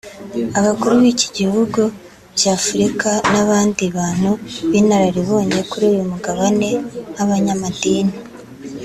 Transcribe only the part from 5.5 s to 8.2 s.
kuri uy umugabane nk’abanyamadini